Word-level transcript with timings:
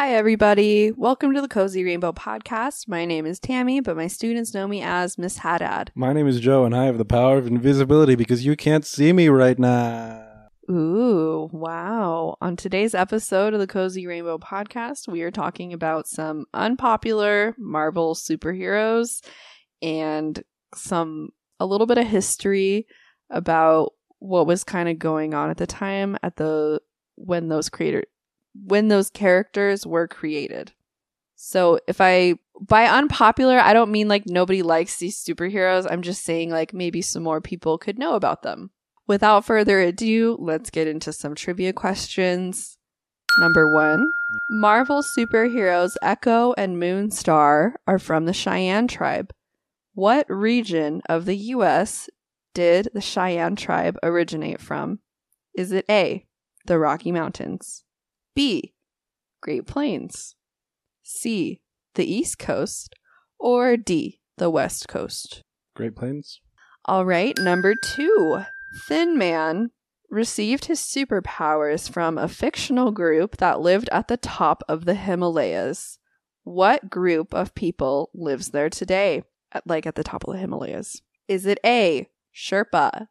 Hi, 0.00 0.14
everybody. 0.14 0.92
Welcome 0.92 1.34
to 1.34 1.42
the 1.42 1.46
Cozy 1.46 1.84
Rainbow 1.84 2.12
Podcast. 2.12 2.88
My 2.88 3.04
name 3.04 3.26
is 3.26 3.38
Tammy, 3.38 3.80
but 3.80 3.98
my 3.98 4.06
students 4.06 4.54
know 4.54 4.66
me 4.66 4.80
as 4.80 5.18
Miss 5.18 5.36
Haddad. 5.36 5.92
My 5.94 6.14
name 6.14 6.26
is 6.26 6.40
Joe, 6.40 6.64
and 6.64 6.74
I 6.74 6.86
have 6.86 6.96
the 6.96 7.04
power 7.04 7.36
of 7.36 7.46
invisibility 7.46 8.14
because 8.14 8.42
you 8.42 8.56
can't 8.56 8.86
see 8.86 9.12
me 9.12 9.28
right 9.28 9.58
now. 9.58 10.26
Ooh, 10.70 11.50
wow. 11.52 12.38
On 12.40 12.56
today's 12.56 12.94
episode 12.94 13.52
of 13.52 13.60
the 13.60 13.66
Cozy 13.66 14.06
Rainbow 14.06 14.38
Podcast, 14.38 15.06
we 15.06 15.20
are 15.20 15.30
talking 15.30 15.74
about 15.74 16.08
some 16.08 16.46
unpopular 16.54 17.54
Marvel 17.58 18.14
superheroes 18.14 19.22
and 19.82 20.42
some, 20.74 21.28
a 21.60 21.66
little 21.66 21.86
bit 21.86 21.98
of 21.98 22.06
history 22.06 22.86
about 23.28 23.92
what 24.18 24.46
was 24.46 24.64
kind 24.64 24.88
of 24.88 24.98
going 24.98 25.34
on 25.34 25.50
at 25.50 25.58
the 25.58 25.66
time 25.66 26.16
at 26.22 26.36
the, 26.36 26.80
when 27.16 27.48
those 27.48 27.68
creator, 27.68 28.04
when 28.54 28.88
those 28.88 29.10
characters 29.10 29.86
were 29.86 30.08
created. 30.08 30.72
So 31.36 31.80
if 31.86 32.00
I 32.00 32.34
by 32.60 32.84
unpopular, 32.84 33.58
I 33.58 33.72
don't 33.72 33.90
mean 33.90 34.08
like 34.08 34.26
nobody 34.26 34.62
likes 34.62 34.98
these 34.98 35.22
superheroes. 35.22 35.86
I'm 35.90 36.02
just 36.02 36.22
saying 36.22 36.50
like 36.50 36.74
maybe 36.74 37.00
some 37.00 37.22
more 37.22 37.40
people 37.40 37.78
could 37.78 37.98
know 37.98 38.14
about 38.14 38.42
them. 38.42 38.70
Without 39.06 39.44
further 39.44 39.80
ado, 39.80 40.36
let's 40.38 40.70
get 40.70 40.86
into 40.86 41.12
some 41.12 41.34
trivia 41.34 41.72
questions. 41.72 42.76
Number 43.38 43.72
one 43.72 44.12
Marvel 44.50 45.02
superheroes 45.02 45.92
Echo 46.02 46.52
and 46.58 46.76
Moonstar 46.76 47.72
are 47.86 47.98
from 47.98 48.26
the 48.26 48.32
Cheyenne 48.32 48.86
tribe. 48.86 49.32
What 49.94 50.26
region 50.28 51.00
of 51.08 51.24
the 51.24 51.36
U.S. 51.36 52.08
did 52.54 52.88
the 52.92 53.00
Cheyenne 53.00 53.56
tribe 53.56 53.96
originate 54.02 54.60
from? 54.60 55.00
Is 55.56 55.72
it 55.72 55.84
A, 55.88 56.24
the 56.66 56.78
Rocky 56.78 57.12
Mountains, 57.12 57.84
B, 58.34 58.74
Great 59.40 59.66
Plains, 59.66 60.34
C, 61.02 61.60
the 61.94 62.10
East 62.10 62.38
Coast, 62.38 62.94
or 63.38 63.76
D, 63.76 64.20
the 64.36 64.50
West 64.50 64.88
Coast? 64.88 65.42
Great 65.74 65.96
Plains? 65.96 66.40
All 66.84 67.04
right, 67.04 67.36
number 67.38 67.74
two. 67.74 68.42
Thin 68.86 69.18
Man 69.18 69.70
received 70.10 70.66
his 70.66 70.80
superpowers 70.80 71.90
from 71.90 72.18
a 72.18 72.28
fictional 72.28 72.90
group 72.90 73.36
that 73.38 73.60
lived 73.60 73.88
at 73.90 74.08
the 74.08 74.16
top 74.16 74.62
of 74.68 74.84
the 74.84 74.94
Himalayas. 74.94 75.98
What 76.42 76.90
group 76.90 77.34
of 77.34 77.54
people 77.54 78.10
lives 78.14 78.48
there 78.48 78.70
today, 78.70 79.22
at, 79.52 79.66
like 79.66 79.86
at 79.86 79.94
the 79.94 80.04
top 80.04 80.24
of 80.26 80.34
the 80.34 80.40
Himalayas? 80.40 81.02
Is 81.28 81.46
it 81.46 81.60
A, 81.64 82.08
Sherpa, 82.34 83.08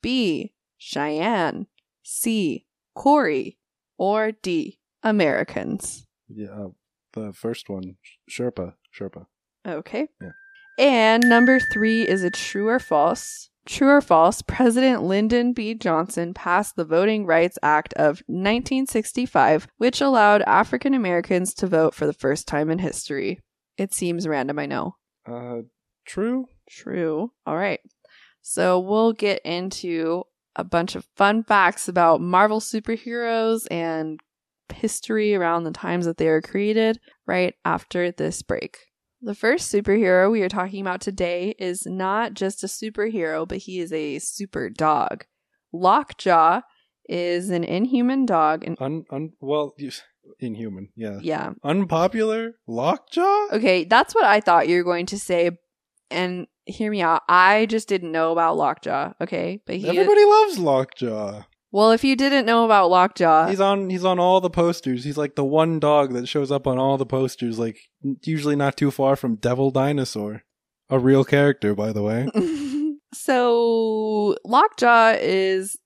B, 0.00 0.54
Cheyenne, 0.78 1.66
C, 2.02 2.66
Corey, 2.94 3.57
or 3.98 4.32
D, 4.32 4.78
Americans? 5.02 6.06
Yeah, 6.28 6.50
uh, 6.50 6.68
the 7.12 7.32
first 7.32 7.68
one, 7.68 7.96
Sherpa. 8.30 8.74
Sherpa. 8.98 9.26
Okay. 9.66 10.08
Yeah. 10.20 10.30
And 10.78 11.28
number 11.28 11.58
three 11.58 12.02
is 12.06 12.22
it 12.22 12.34
true 12.34 12.68
or 12.68 12.78
false? 12.78 13.50
True 13.66 13.88
or 13.88 14.00
false, 14.00 14.40
President 14.40 15.02
Lyndon 15.02 15.52
B. 15.52 15.74
Johnson 15.74 16.32
passed 16.32 16.76
the 16.76 16.86
Voting 16.86 17.26
Rights 17.26 17.58
Act 17.62 17.92
of 17.94 18.22
1965, 18.28 19.68
which 19.76 20.00
allowed 20.00 20.40
African 20.42 20.94
Americans 20.94 21.52
to 21.54 21.66
vote 21.66 21.94
for 21.94 22.06
the 22.06 22.14
first 22.14 22.48
time 22.48 22.70
in 22.70 22.78
history. 22.78 23.40
It 23.76 23.92
seems 23.92 24.26
random, 24.26 24.58
I 24.58 24.66
know. 24.66 24.96
Uh, 25.30 25.62
true? 26.06 26.46
True. 26.70 27.32
All 27.44 27.56
right. 27.56 27.80
So 28.40 28.78
we'll 28.78 29.12
get 29.12 29.42
into 29.44 30.24
a 30.58 30.64
bunch 30.64 30.96
of 30.96 31.06
fun 31.16 31.44
facts 31.44 31.88
about 31.88 32.20
Marvel 32.20 32.60
superheroes 32.60 33.66
and 33.70 34.20
history 34.74 35.34
around 35.34 35.64
the 35.64 35.70
times 35.70 36.04
that 36.04 36.18
they 36.18 36.26
were 36.26 36.42
created 36.42 37.00
right 37.26 37.54
after 37.64 38.10
this 38.10 38.42
break. 38.42 38.78
The 39.22 39.34
first 39.34 39.72
superhero 39.72 40.30
we 40.30 40.42
are 40.42 40.48
talking 40.48 40.80
about 40.80 41.00
today 41.00 41.54
is 41.58 41.86
not 41.86 42.34
just 42.34 42.62
a 42.62 42.66
superhero, 42.66 43.48
but 43.48 43.58
he 43.58 43.80
is 43.80 43.92
a 43.92 44.18
super 44.18 44.68
dog. 44.68 45.24
Lockjaw 45.72 46.60
is 47.08 47.50
an 47.50 47.64
inhuman 47.64 48.26
dog 48.26 48.64
and 48.64 48.76
Un, 48.80 49.04
un, 49.10 49.30
well, 49.40 49.74
inhuman, 50.40 50.90
yeah. 50.94 51.18
yeah. 51.22 51.52
Unpopular? 51.64 52.52
Lockjaw? 52.66 53.46
Okay, 53.52 53.84
that's 53.84 54.14
what 54.14 54.24
I 54.24 54.40
thought 54.40 54.68
you 54.68 54.76
were 54.76 54.84
going 54.84 55.06
to 55.06 55.18
say. 55.18 55.52
And 56.10 56.46
hear 56.68 56.90
me 56.90 57.02
out. 57.02 57.22
I 57.28 57.66
just 57.66 57.88
didn't 57.88 58.12
know 58.12 58.32
about 58.32 58.56
Lockjaw, 58.56 59.14
okay? 59.20 59.60
But 59.66 59.76
he 59.76 59.88
Everybody 59.88 60.24
loves 60.24 60.58
Lockjaw. 60.58 61.44
Well, 61.70 61.90
if 61.90 62.02
you 62.02 62.16
didn't 62.16 62.46
know 62.46 62.64
about 62.64 62.90
Lockjaw, 62.90 63.48
He's 63.48 63.60
on 63.60 63.90
he's 63.90 64.04
on 64.04 64.18
all 64.18 64.40
the 64.40 64.50
posters. 64.50 65.04
He's 65.04 65.18
like 65.18 65.34
the 65.34 65.44
one 65.44 65.78
dog 65.80 66.14
that 66.14 66.28
shows 66.28 66.50
up 66.50 66.66
on 66.66 66.78
all 66.78 66.96
the 66.96 67.06
posters, 67.06 67.58
like 67.58 67.78
usually 68.22 68.56
not 68.56 68.76
too 68.76 68.90
far 68.90 69.16
from 69.16 69.36
Devil 69.36 69.70
Dinosaur. 69.70 70.44
A 70.90 70.98
real 70.98 71.24
character, 71.24 71.74
by 71.74 71.92
the 71.92 72.02
way. 72.02 72.28
so 73.12 74.36
Lockjaw 74.44 75.16
is 75.20 75.76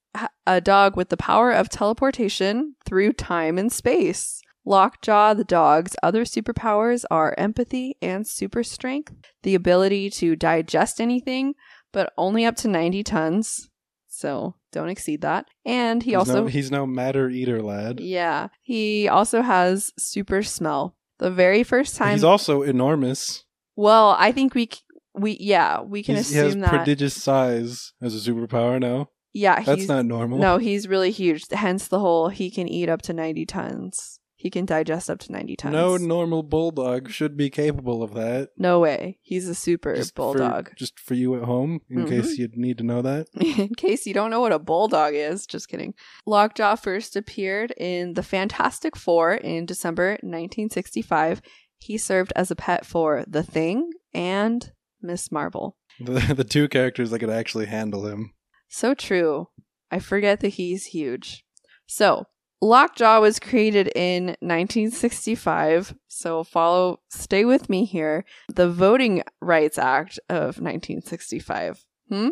a 0.46 0.60
dog 0.60 0.96
with 0.96 1.08
the 1.08 1.16
power 1.16 1.50
of 1.50 1.68
teleportation 1.68 2.76
through 2.84 3.14
time 3.14 3.58
and 3.58 3.72
space. 3.72 4.41
Lockjaw, 4.64 5.34
the 5.34 5.44
dog's 5.44 5.96
other 6.02 6.24
superpowers 6.24 7.04
are 7.10 7.34
empathy 7.36 7.96
and 8.00 8.26
super 8.26 8.62
strength, 8.62 9.12
the 9.42 9.54
ability 9.54 10.08
to 10.10 10.36
digest 10.36 11.00
anything, 11.00 11.54
but 11.92 12.12
only 12.16 12.44
up 12.44 12.56
to 12.56 12.68
90 12.68 13.02
tons. 13.02 13.68
So 14.08 14.54
don't 14.70 14.88
exceed 14.88 15.20
that. 15.22 15.46
And 15.64 16.02
he 16.02 16.10
he's 16.10 16.18
also 16.18 16.42
no, 16.42 16.46
he's 16.46 16.70
no 16.70 16.86
matter 16.86 17.28
eater 17.28 17.60
lad. 17.60 17.98
Yeah. 17.98 18.48
He 18.62 19.08
also 19.08 19.42
has 19.42 19.92
super 19.98 20.42
smell. 20.42 20.96
The 21.18 21.30
very 21.30 21.62
first 21.64 21.96
time 21.96 22.12
He's 22.12 22.24
also 22.24 22.62
enormous. 22.62 23.44
Well, 23.74 24.16
I 24.18 24.32
think 24.32 24.54
we 24.54 24.68
we 25.14 25.36
yeah, 25.40 25.80
we 25.80 26.02
can 26.02 26.16
He's- 26.16 26.30
he 26.30 26.36
has 26.36 26.56
that 26.56 26.68
prodigious 26.68 27.20
size 27.20 27.92
as 28.00 28.14
a 28.14 28.30
superpower 28.30 28.80
now. 28.80 29.08
yeah, 29.32 29.60
That's 29.62 29.80
he's 29.80 29.88
not 29.88 30.04
normal. 30.06 30.38
No, 30.38 30.58
he's 30.58 30.88
really 30.88 31.10
huge. 31.10 31.44
Hence 31.50 31.88
the 31.88 31.98
whole 32.00 32.28
he 32.28 32.50
can 32.50 32.68
eat 32.68 32.88
up 32.88 33.02
to 33.02 33.12
90 33.12 33.44
tons. 33.46 34.20
He 34.42 34.50
can 34.50 34.64
digest 34.66 35.08
up 35.08 35.20
to 35.20 35.30
90 35.30 35.54
tons. 35.54 35.72
No 35.72 35.96
normal 35.96 36.42
bulldog 36.42 37.08
should 37.12 37.36
be 37.36 37.48
capable 37.48 38.02
of 38.02 38.12
that. 38.14 38.48
No 38.58 38.80
way. 38.80 39.20
He's 39.22 39.46
a 39.46 39.54
super 39.54 39.94
Just 39.94 40.16
bulldog. 40.16 40.70
For, 40.70 40.74
just 40.74 40.98
for 40.98 41.14
you 41.14 41.36
at 41.36 41.44
home, 41.44 41.80
in 41.88 42.06
Mhm. 42.06 42.08
case 42.08 42.38
you 42.38 42.48
need 42.54 42.78
to 42.78 42.82
know 42.84 43.02
that. 43.02 43.28
in 43.40 43.72
case 43.76 44.04
you 44.04 44.12
don't 44.12 44.30
know 44.30 44.40
what 44.40 44.50
a 44.50 44.58
bulldog 44.58 45.14
is, 45.14 45.46
just 45.46 45.68
kidding. 45.68 45.94
Lockjaw 46.26 46.74
first 46.74 47.14
appeared 47.14 47.70
in 47.76 48.14
the 48.14 48.22
Fantastic 48.24 48.96
Four 48.96 49.34
in 49.34 49.64
December 49.64 50.18
1965. 50.24 51.40
He 51.78 51.96
served 51.96 52.32
as 52.34 52.50
a 52.50 52.56
pet 52.56 52.84
for 52.84 53.24
The 53.28 53.44
Thing 53.44 53.90
and 54.12 54.72
Miss 55.00 55.30
Marvel. 55.30 55.76
The, 56.00 56.14
the 56.36 56.42
two 56.44 56.66
characters 56.66 57.12
that 57.12 57.20
could 57.20 57.30
actually 57.30 57.66
handle 57.66 58.06
him. 58.08 58.32
So 58.68 58.92
true. 58.94 59.50
I 59.88 60.00
forget 60.00 60.40
that 60.40 60.48
he's 60.54 60.86
huge. 60.86 61.44
So, 61.86 62.26
Lockjaw 62.62 63.20
was 63.20 63.40
created 63.40 63.88
in 63.96 64.36
1965. 64.40 65.96
So, 66.06 66.44
follow, 66.44 67.00
stay 67.10 67.44
with 67.44 67.68
me 67.68 67.84
here. 67.84 68.24
The 68.54 68.70
Voting 68.70 69.24
Rights 69.40 69.78
Act 69.78 70.20
of 70.28 70.60
1965. 70.60 71.84
Hmm? 72.08 72.28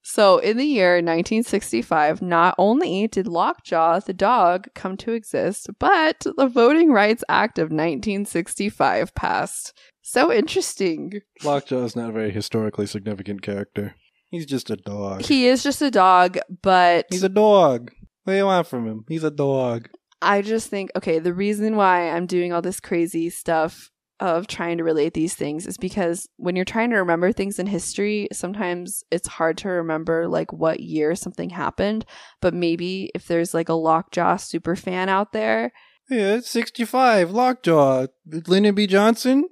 So, 0.00 0.38
in 0.38 0.56
the 0.56 0.64
year 0.64 0.94
1965, 0.94 2.22
not 2.22 2.54
only 2.56 3.06
did 3.08 3.26
Lockjaw 3.26 4.00
the 4.00 4.14
dog 4.14 4.68
come 4.74 4.96
to 4.98 5.12
exist, 5.12 5.68
but 5.78 6.24
the 6.36 6.48
Voting 6.48 6.90
Rights 6.90 7.22
Act 7.28 7.58
of 7.58 7.64
1965 7.64 9.14
passed. 9.14 9.76
So 10.00 10.32
interesting. 10.32 11.20
Lockjaw 11.42 11.82
is 11.82 11.96
not 11.96 12.10
a 12.10 12.12
very 12.12 12.30
historically 12.30 12.86
significant 12.86 13.42
character. 13.42 13.96
He's 14.30 14.46
just 14.46 14.70
a 14.70 14.76
dog. 14.76 15.22
He 15.22 15.48
is 15.48 15.62
just 15.62 15.82
a 15.82 15.90
dog, 15.90 16.38
but 16.62 17.06
He's 17.10 17.24
a 17.24 17.28
dog. 17.28 17.90
What 18.26 18.32
do 18.32 18.38
you 18.38 18.46
want 18.46 18.66
from 18.66 18.88
him? 18.88 19.04
He's 19.06 19.22
a 19.22 19.30
dog. 19.30 19.88
I 20.20 20.42
just 20.42 20.68
think, 20.68 20.90
okay, 20.96 21.20
the 21.20 21.32
reason 21.32 21.76
why 21.76 22.10
I'm 22.10 22.26
doing 22.26 22.52
all 22.52 22.60
this 22.60 22.80
crazy 22.80 23.30
stuff 23.30 23.92
of 24.18 24.48
trying 24.48 24.78
to 24.78 24.82
relate 24.82 25.14
these 25.14 25.34
things 25.34 25.64
is 25.64 25.76
because 25.76 26.26
when 26.36 26.56
you're 26.56 26.64
trying 26.64 26.90
to 26.90 26.96
remember 26.96 27.30
things 27.30 27.60
in 27.60 27.68
history, 27.68 28.26
sometimes 28.32 29.04
it's 29.12 29.28
hard 29.28 29.56
to 29.58 29.68
remember 29.68 30.26
like 30.26 30.52
what 30.52 30.80
year 30.80 31.14
something 31.14 31.50
happened. 31.50 32.04
But 32.42 32.52
maybe 32.52 33.12
if 33.14 33.28
there's 33.28 33.54
like 33.54 33.68
a 33.68 33.74
Lockjaw 33.74 34.38
super 34.38 34.74
fan 34.74 35.08
out 35.08 35.30
there, 35.30 35.70
Yeah, 36.10 36.34
it's 36.34 36.50
65. 36.50 37.30
Lockjaw. 37.30 38.06
Lyndon 38.48 38.74
B. 38.74 38.88
Johnson? 38.88 39.44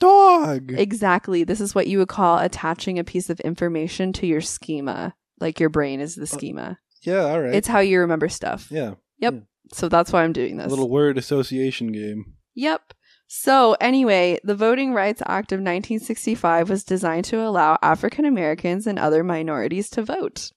Dog. 0.00 0.72
exactly, 0.72 1.44
this 1.44 1.60
is 1.60 1.74
what 1.74 1.86
you 1.86 1.98
would 1.98 2.08
call 2.08 2.38
attaching 2.38 2.98
a 2.98 3.04
piece 3.04 3.28
of 3.28 3.38
information 3.40 4.14
to 4.14 4.26
your 4.26 4.40
schema. 4.40 5.14
Like 5.38 5.60
your 5.60 5.68
brain 5.68 6.00
is 6.00 6.14
the 6.14 6.22
uh, 6.22 6.26
schema. 6.26 6.78
Yeah, 7.02 7.24
all 7.26 7.40
right. 7.40 7.54
It's 7.54 7.68
how 7.68 7.80
you 7.80 8.00
remember 8.00 8.28
stuff. 8.28 8.68
yeah, 8.70 8.94
Yep. 9.18 9.44
So 9.72 9.88
that's 9.88 10.12
why 10.12 10.22
I'm 10.24 10.32
doing 10.32 10.58
a 10.60 10.64
this. 10.64 10.70
little 10.70 10.90
word 10.90 11.16
association 11.18 11.92
game. 11.92 12.34
Yep. 12.54 12.94
So, 13.26 13.74
anyway, 13.80 14.38
the 14.44 14.54
Voting 14.54 14.92
Rights 14.92 15.22
Act 15.24 15.52
of 15.52 15.56
1965 15.56 16.68
was 16.68 16.84
designed 16.84 17.24
to 17.26 17.40
allow 17.40 17.78
African 17.80 18.26
Americans 18.26 18.86
and 18.86 18.98
other 18.98 19.24
minorities 19.24 19.88
to 19.90 20.02
vote. 20.02 20.50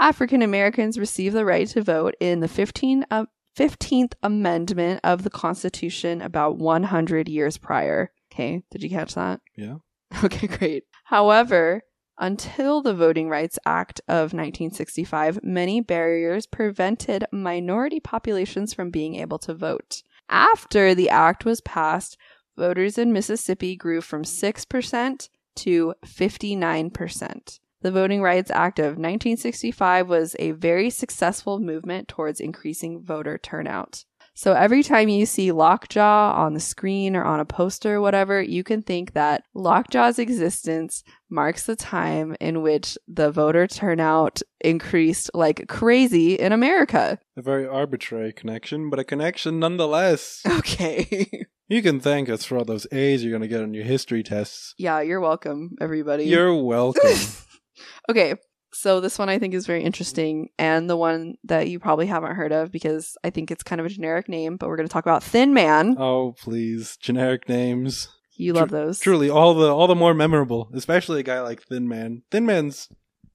African 0.00 0.40
Americans 0.40 0.98
received 0.98 1.36
the 1.36 1.44
right 1.44 1.68
to 1.68 1.82
vote 1.82 2.14
in 2.18 2.40
the 2.40 2.48
15 2.48 3.02
uh, 3.02 3.06
of 3.10 3.26
15th 3.58 4.12
Amendment 4.22 5.00
of 5.04 5.24
the 5.24 5.30
Constitution 5.30 6.22
about 6.22 6.56
100 6.58 7.28
years 7.28 7.58
prior. 7.58 8.12
Okay, 8.32 8.62
did 8.70 8.82
you 8.82 8.90
catch 8.90 9.14
that? 9.14 9.40
Yeah. 9.56 9.76
Okay, 10.24 10.46
great. 10.46 10.84
However, 11.04 11.82
until 12.18 12.82
the 12.82 12.94
Voting 12.94 13.28
Rights 13.28 13.58
Act 13.66 14.00
of 14.08 14.32
1965, 14.32 15.40
many 15.42 15.80
barriers 15.80 16.46
prevented 16.46 17.24
minority 17.30 18.00
populations 18.00 18.72
from 18.72 18.90
being 18.90 19.16
able 19.16 19.38
to 19.40 19.54
vote. 19.54 20.02
After 20.28 20.94
the 20.94 21.10
act 21.10 21.44
was 21.44 21.60
passed, 21.60 22.16
voters 22.56 22.98
in 22.98 23.12
Mississippi 23.12 23.76
grew 23.76 24.00
from 24.00 24.22
6% 24.22 25.28
to 25.56 25.94
59%. 26.04 27.60
The 27.82 27.92
Voting 27.92 28.22
Rights 28.22 28.50
Act 28.50 28.78
of 28.78 28.96
1965 28.96 30.08
was 30.08 30.34
a 30.38 30.52
very 30.52 30.90
successful 30.90 31.60
movement 31.60 32.08
towards 32.08 32.40
increasing 32.40 33.02
voter 33.02 33.38
turnout. 33.38 34.04
So 34.38 34.52
every 34.52 34.82
time 34.82 35.08
you 35.08 35.24
see 35.24 35.50
Lockjaw 35.50 36.34
on 36.36 36.52
the 36.52 36.60
screen 36.60 37.16
or 37.16 37.24
on 37.24 37.40
a 37.40 37.46
poster 37.46 37.94
or 37.94 38.00
whatever, 38.02 38.42
you 38.42 38.62
can 38.62 38.82
think 38.82 39.14
that 39.14 39.44
Lockjaw's 39.54 40.18
existence 40.18 41.02
marks 41.30 41.64
the 41.64 41.74
time 41.74 42.36
in 42.38 42.60
which 42.60 42.98
the 43.08 43.30
voter 43.30 43.66
turnout 43.66 44.42
increased 44.60 45.30
like 45.32 45.66
crazy 45.68 46.34
in 46.34 46.52
America. 46.52 47.18
A 47.38 47.40
very 47.40 47.66
arbitrary 47.66 48.34
connection, 48.34 48.90
but 48.90 48.98
a 48.98 49.04
connection 49.04 49.58
nonetheless. 49.58 50.42
Okay. 50.46 51.26
You 51.68 51.82
can 51.82 51.98
thank 51.98 52.28
us 52.28 52.44
for 52.44 52.58
all 52.58 52.64
those 52.64 52.86
A's 52.92 53.24
you're 53.24 53.32
going 53.32 53.42
to 53.42 53.48
get 53.48 53.60
on 53.60 53.74
your 53.74 53.82
history 53.82 54.22
tests. 54.22 54.72
yeah, 54.78 55.00
you're 55.00 55.18
welcome, 55.18 55.74
everybody. 55.80 56.22
You're 56.22 56.54
welcome. 56.54 57.10
Okay, 58.08 58.36
so 58.76 59.00
this 59.00 59.18
one 59.18 59.28
I 59.28 59.38
think 59.38 59.54
is 59.54 59.66
very 59.66 59.82
interesting, 59.82 60.50
and 60.58 60.88
the 60.88 60.96
one 60.96 61.36
that 61.44 61.68
you 61.68 61.78
probably 61.78 62.06
haven't 62.06 62.36
heard 62.36 62.52
of 62.52 62.70
because 62.70 63.16
I 63.24 63.30
think 63.30 63.50
it's 63.50 63.62
kind 63.62 63.80
of 63.80 63.86
a 63.86 63.90
generic 63.90 64.28
name, 64.28 64.56
but 64.56 64.68
we're 64.68 64.76
going 64.76 64.88
to 64.88 64.92
talk 64.92 65.04
about 65.06 65.22
Thin 65.22 65.54
Man. 65.54 65.96
oh, 65.98 66.34
please. 66.38 66.96
Generic 66.98 67.48
names. 67.48 68.08
You 68.36 68.52
love 68.52 68.70
those. 68.70 69.00
Truly, 69.00 69.30
all 69.30 69.54
the 69.54 69.74
all 69.74 69.86
the 69.86 69.94
more 69.94 70.12
memorable, 70.12 70.68
especially 70.74 71.20
a 71.20 71.22
guy 71.22 71.40
like 71.40 71.62
Thin 71.62 71.88
Man. 71.88 72.22
Thin 72.30 72.44
Man's 72.44 72.88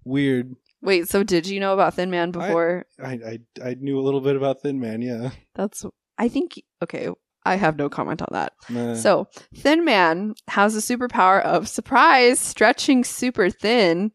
weird. 0.06 0.56
Wait, 0.84 1.10
so 1.10 1.24
did 1.24 1.48
you 1.48 1.60
know 1.60 1.74
about 1.74 1.96
Thin 1.96 2.12
Man 2.12 2.32
before? 2.32 2.86
I, 3.04 3.14
I 3.14 3.40
I 3.64 3.74
knew 3.80 4.00
a 4.00 4.02
little 4.02 4.22
bit 4.22 4.36
about 4.36 4.62
Thin 4.62 4.80
Man, 4.80 5.02
yeah. 5.02 5.32
That's, 5.56 5.86
I 6.18 6.28
think, 6.28 6.62
okay, 6.84 7.10
I 7.46 7.56
have 7.56 7.78
no 7.78 7.90
comment 7.90 8.22
on 8.22 8.30
that. 8.32 8.54
Nah. 8.70 8.96
So, 8.96 9.28
Thin 9.56 9.84
Man 9.84 10.36
has 10.50 10.74
the 10.74 10.80
superpower 10.98 11.42
of 11.42 11.68
surprise, 11.68 12.40
stretching 12.40 13.04
super 13.04 13.50
thin, 13.50 14.12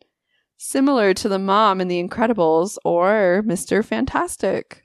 similar 0.56 1.14
to 1.14 1.28
the 1.28 1.38
mom 1.38 1.80
in 1.80 1.88
The 1.88 2.02
Incredibles 2.02 2.76
or 2.84 3.42
Mr. 3.46 3.84
Fantastic. 3.84 4.82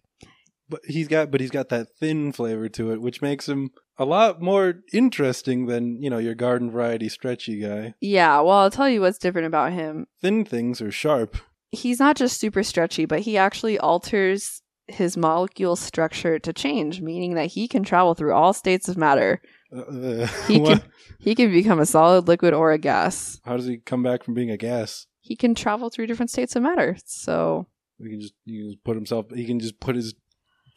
but 0.70 0.82
he's 0.86 1.08
got 1.08 1.32
but 1.32 1.42
he's 1.42 1.52
got 1.52 1.70
that 1.70 1.88
thin 2.00 2.32
flavor 2.32 2.70
to 2.70 2.92
it, 2.92 3.02
which 3.02 3.22
makes 3.22 3.48
him 3.50 3.72
a 3.98 4.06
lot 4.06 4.42
more 4.42 4.76
interesting 4.94 5.66
than 5.68 6.02
you 6.02 6.10
know 6.10 6.18
your 6.18 6.36
garden 6.36 6.72
variety 6.72 7.10
stretchy 7.10 7.60
guy. 7.62 7.94
Yeah, 8.02 8.40
well, 8.42 8.58
I'll 8.60 8.72
tell 8.72 8.90
you 8.90 9.02
what's 9.02 9.18
different 9.18 9.48
about 9.48 9.74
him. 9.74 10.08
Thin 10.22 10.46
things 10.46 10.82
are 10.82 10.92
sharp. 10.92 11.38
he's 11.72 12.00
not 12.00 12.16
just 12.18 12.40
super 12.40 12.64
stretchy, 12.64 13.06
but 13.06 13.22
he 13.22 13.38
actually 13.38 13.78
alters 13.80 14.62
his 14.88 15.16
molecule 15.16 15.76
structure 15.78 16.38
to 16.40 16.52
change, 16.52 17.00
meaning 17.02 17.36
that 17.36 17.46
he 17.48 17.68
can 17.68 17.84
travel 17.84 18.14
through 18.14 18.34
all 18.34 18.52
states 18.54 18.90
of 18.90 18.98
matter. 18.98 19.42
Uh, 19.74 20.28
He 20.48 20.60
what? 20.60 20.82
can 20.82 20.92
he 21.20 21.36
can 21.36 21.52
become 21.52 21.80
a 21.80 21.86
solid, 21.86 22.28
liquid, 22.28 22.54
or 22.54 22.72
a 22.72 22.78
gas. 22.78 23.40
How 23.46 23.56
does 23.58 23.68
he 23.68 23.78
come 23.78 24.04
back 24.04 24.24
from 24.24 24.34
being 24.34 24.50
a 24.52 24.58
gas? 24.58 25.06
He 25.22 25.36
can 25.36 25.56
travel 25.56 25.90
through 25.90 26.08
different 26.08 26.32
states 26.32 26.56
of 26.56 26.64
matter. 26.64 26.98
So 27.06 27.68
He 28.00 28.10
can 28.10 28.20
just 28.22 28.34
he 28.46 28.58
can 28.60 28.72
just 28.72 28.84
put 28.84 28.96
himself. 28.96 29.28
He 29.34 29.46
can 29.46 29.60
just 29.60 29.80
put 29.80 29.96
his 29.96 30.14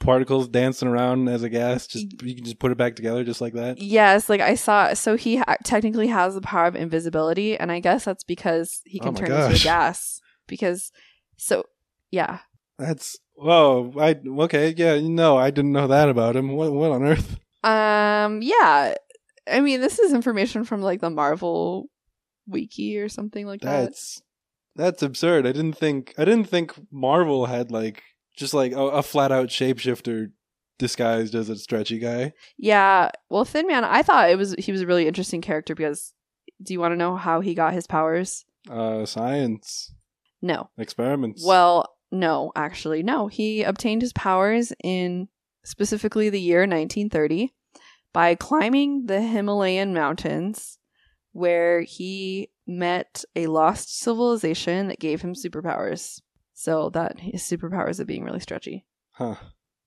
particles 0.01 0.49
dancing 0.49 0.89
around 0.89 1.29
as 1.29 1.43
a 1.43 1.49
gas. 1.49 1.87
Just 1.87 2.23
you 2.23 2.35
can 2.35 2.45
just 2.45 2.59
put 2.59 2.71
it 2.71 2.77
back 2.79 2.95
together 2.97 3.25
just 3.25 3.41
like 3.41 3.55
that. 3.55 3.81
yes, 3.81 4.29
like 4.29 4.41
I 4.43 4.55
saw, 4.55 4.93
so 4.95 5.17
he 5.17 5.37
ha- 5.37 5.57
technically 5.65 6.09
has 6.09 6.35
the 6.35 6.41
power 6.43 6.67
of 6.67 6.77
invisibility, 6.77 7.57
and 7.57 7.73
I 7.73 7.81
guess 7.81 8.05
that's 8.05 8.25
because 8.25 8.83
he 8.85 9.01
Oh 9.01 9.05
can 9.05 9.15
my 9.15 9.21
turn 9.21 9.31
into 9.33 9.57
a 9.57 9.59
gas. 9.59 10.21
Because 10.47 10.93
so 11.39 11.65
yeah, 12.11 12.41
That's 12.79 13.19
whoa. 13.35 13.93
I 13.99 14.17
okay. 14.45 14.75
Yeah. 14.77 15.01
No, 15.01 15.39
I 15.39 15.51
didn't 15.51 15.73
know 15.73 15.87
that 15.87 16.09
about 16.11 16.37
him. 16.37 16.53
What 16.53 16.73
what 16.73 16.93
on 16.93 17.03
earth? 17.05 17.39
um, 17.65 18.43
yeah. 18.43 18.95
I 19.51 19.61
mean, 19.61 19.81
this 19.81 19.99
is 19.99 20.13
information 20.13 20.65
from 20.65 20.83
like 20.83 21.01
the 21.01 21.09
Marvel 21.11 21.87
wiki 22.47 22.99
or 22.99 23.09
something 23.09 23.47
like 23.47 23.61
that. 23.63 23.85
That's 23.85 24.21
that's 24.77 25.03
absurd. 25.03 25.47
I 25.47 25.53
didn't 25.53 25.75
think 25.75 26.15
I 26.19 26.25
didn't 26.25 26.49
think 26.49 26.73
Marvel 26.93 27.47
had 27.47 27.71
like 27.71 28.03
just 28.37 28.55
like 28.55 28.73
a, 28.73 28.81
a 28.83 29.03
flat 29.03 29.31
out 29.33 29.49
shapeshifter 29.49 30.33
disguised 30.79 31.35
as 31.35 31.49
a 31.49 31.57
stretchy 31.57 31.99
guy. 31.99 32.33
Yeah. 32.59 33.11
Well, 33.31 33.45
Thin 33.45 33.67
Man, 33.67 33.85
I 33.85 34.03
thought 34.03 34.31
it 34.31 34.37
was 34.39 34.55
he 34.59 34.73
was 34.73 34.81
a 34.83 34.87
really 34.87 35.07
interesting 35.07 35.41
character 35.41 35.75
because 35.75 36.13
do 36.63 36.73
you 36.73 36.81
want 36.81 36.93
to 36.93 36.97
know 36.97 37.17
how 37.17 37.41
he 37.41 37.55
got 37.55 37.73
his 37.75 37.87
powers? 37.87 38.45
Uh, 38.71 39.05
science 39.07 39.93
No. 40.41 40.71
experiments. 40.79 41.45
Well, 41.47 41.89
no, 42.11 42.53
actually, 42.57 43.03
no. 43.03 43.27
He 43.29 43.63
obtained 43.63 44.03
his 44.03 44.13
powers 44.13 44.73
in 44.83 45.29
specifically 45.65 46.31
the 46.31 46.41
year 46.41 46.61
1930 46.61 47.53
by 48.13 48.35
climbing 48.37 49.07
the 49.07 49.21
Himalayan 49.21 49.93
mountains 49.93 50.79
where 51.33 51.81
he 51.83 52.51
met 52.67 53.25
a 53.37 53.47
lost 53.47 53.99
civilization 53.99 54.89
that 54.89 54.99
gave 55.01 55.21
him 55.23 55.35
superpowers. 55.35 56.21
So 56.55 56.91
that 56.91 57.19
his 57.19 57.43
superpowers 57.43 57.99
of 57.99 58.07
being 58.07 58.25
really 58.25 58.41
stretchy. 58.41 58.87
huh? 59.11 59.35